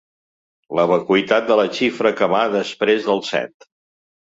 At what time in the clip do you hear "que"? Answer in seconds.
2.23-2.31